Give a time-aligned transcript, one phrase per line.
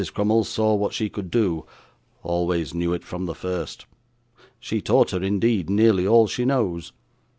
[0.15, 1.63] Crummles saw what she could do
[2.23, 3.85] always knew it from the first.
[4.59, 6.91] She taught her, indeed, nearly all she knows.